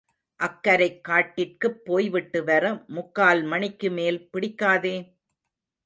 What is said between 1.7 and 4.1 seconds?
போய்விட்டுவர முக்கால் மணிக்கு